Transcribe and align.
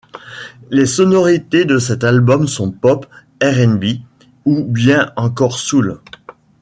Les 0.71 0.87
sonorités 0.87 1.63
de 1.63 1.77
cet 1.77 2.03
album 2.03 2.47
sont 2.47 2.71
pop, 2.71 3.05
R&B 3.39 4.01
ou 4.45 4.63
bien 4.63 5.13
encore 5.15 5.59
soul. 5.59 5.99